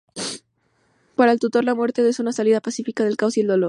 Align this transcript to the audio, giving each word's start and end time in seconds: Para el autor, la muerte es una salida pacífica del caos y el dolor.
Para 1.15 1.31
el 1.33 1.39
autor, 1.43 1.63
la 1.63 1.75
muerte 1.75 2.07
es 2.09 2.19
una 2.19 2.33
salida 2.33 2.59
pacífica 2.59 3.03
del 3.03 3.17
caos 3.17 3.37
y 3.37 3.41
el 3.41 3.47
dolor. 3.49 3.59